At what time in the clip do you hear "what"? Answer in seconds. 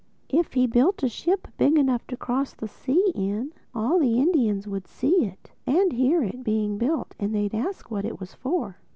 7.91-8.03